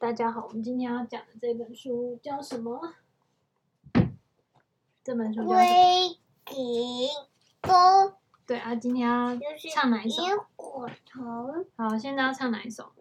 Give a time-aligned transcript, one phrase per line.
[0.00, 2.94] 大家好，我们今天要讲的这本书叫什么？
[5.02, 7.08] 这本书叫《龟苓
[7.60, 8.04] 膏》。
[8.46, 9.36] 对啊，今天要
[9.74, 10.22] 唱哪一首？
[10.22, 11.66] 萤火虫。
[11.76, 12.92] 好，现在要唱哪一首？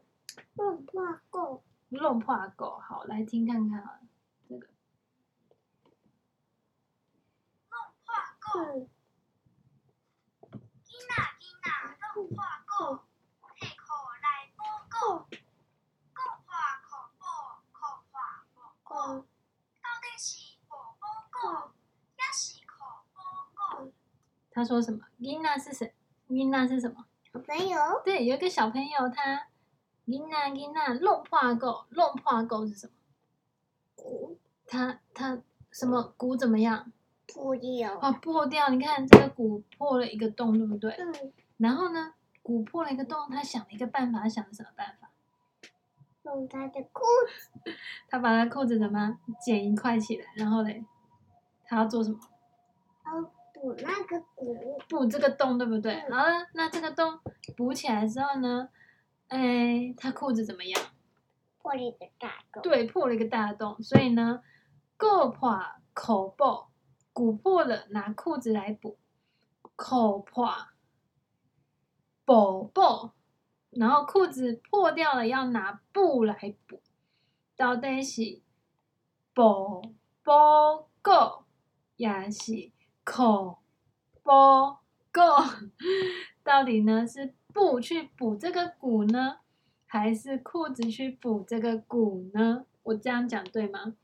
[0.55, 1.63] 弄破狗。
[1.89, 2.79] 弄破狗。
[2.79, 3.99] 好，来听看看啊，
[4.49, 4.67] 这个。
[7.69, 8.89] 弄破狗。
[10.49, 11.69] 囡仔囡仔
[12.15, 13.05] 弄破狗，
[13.59, 13.85] 提裤
[14.23, 15.29] 来补狗。
[24.51, 24.99] 他说什么？
[25.19, 25.93] 囡仔是谁？
[26.29, 27.05] 囡仔是什么？
[27.31, 27.77] 小朋友。
[28.03, 29.47] 对，有一个小朋友，他
[30.07, 32.93] 囡仔囡仔弄破狗，弄破狗是什么？
[33.95, 34.39] 鼓。
[34.65, 35.39] 他他
[35.71, 36.91] 什么鼓怎么样？
[37.27, 37.99] 破掉。
[38.01, 38.69] 哦，破掉！
[38.69, 40.91] 你看这个鼓破了一个洞，对不对？
[40.93, 41.31] 嗯。
[41.57, 45.06] 然后呢，鼓破了一个洞，他想了一个办法，他想了什么办法？
[46.27, 47.71] 用他的裤子。
[48.09, 50.25] 他把他裤子怎么剪一块起来？
[50.35, 50.83] 然后嘞，
[51.65, 52.19] 他要做什么？
[53.53, 55.93] 补那个鼓，补这个洞，对不对？
[55.93, 57.19] 嗯、好了，那这个洞
[57.55, 58.69] 补起来之后呢？
[59.29, 60.79] 哎，他裤子怎么样？
[61.59, 62.61] 破了一个大洞。
[62.61, 63.81] 对，破了一个大洞。
[63.81, 64.43] 所以呢，
[64.95, 65.59] 鼓破
[65.93, 66.69] 口破，
[67.11, 68.99] 鼓破了拿裤子来补，
[69.75, 70.49] 口破
[72.23, 73.11] 补补，
[73.77, 76.81] 然后裤子破掉了要拿布来补，
[77.55, 78.41] 到底是
[79.33, 79.81] 补
[80.23, 80.31] 补
[81.01, 81.43] 够，
[81.95, 82.71] 也是？
[83.03, 83.59] 口
[84.21, 84.79] 波
[85.11, 85.23] 够，
[86.43, 89.37] 到底呢是布去补这个鼓呢，
[89.85, 92.65] 还是裤子去补这个鼓呢？
[92.83, 93.95] 我这样讲对吗？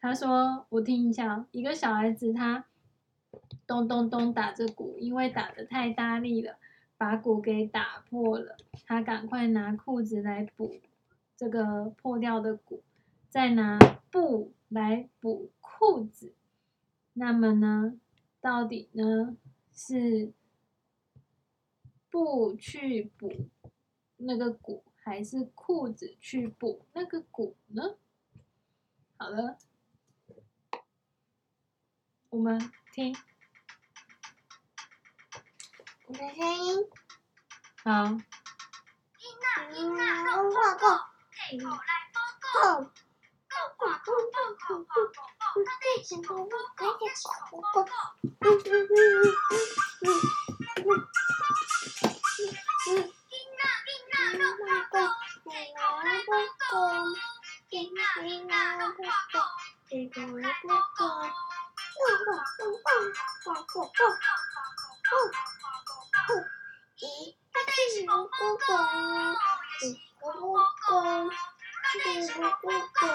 [0.00, 2.66] 他说：“我听一下，一个小孩子他
[3.66, 6.56] 咚咚咚打着鼓，因为打得太大力了，
[6.98, 8.58] 把鼓给打破了。
[8.84, 10.78] 他赶快拿裤子来补
[11.34, 12.82] 这个破掉的鼓，
[13.30, 13.78] 再拿
[14.10, 16.34] 布来补裤子。
[17.14, 17.98] 那么呢？”
[18.40, 19.36] 到底呢
[19.72, 20.32] 是
[22.08, 23.48] 布去补
[24.16, 27.96] 那个鼓，还是裤子去补那个鼓呢？
[29.16, 29.58] 好了，
[32.30, 33.12] 我们听
[36.08, 36.88] 我的声音。
[37.84, 38.18] 好。
[68.68, 68.74] 口
[70.20, 71.00] 播够
[71.82, 73.08] 还是口播够？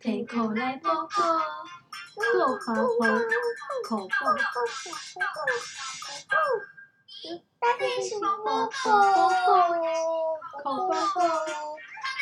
[0.00, 1.22] 提裤来补够，
[2.16, 3.08] 够花花
[3.86, 4.10] 口播。
[7.58, 8.70] 大天使波波，
[10.62, 11.20] 口播够，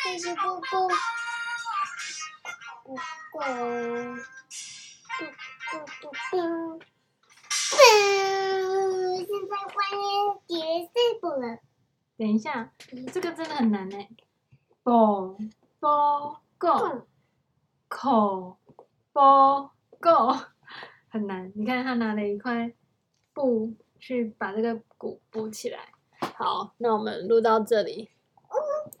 [0.03, 0.69] 天使波波，
[2.83, 2.87] 波
[3.31, 3.35] 波。
[5.17, 5.21] 嘟
[5.71, 6.33] 嘟嘟嘟，
[7.69, 7.79] 现
[9.47, 9.77] 在关
[10.47, 10.51] 结
[11.21, 11.45] 束了。
[12.19, 12.73] 等一下，
[13.13, 13.97] 这个真的很难呢。
[14.83, 15.37] 波
[15.79, 17.07] 波够，
[17.87, 18.57] 口
[19.13, 19.71] 波
[20.01, 20.35] 够，
[21.07, 21.49] 很难。
[21.55, 22.73] 你看他拿了一块
[23.31, 25.79] 布去把这个鼓补起来。
[26.35, 28.09] 好，那我们录到这里。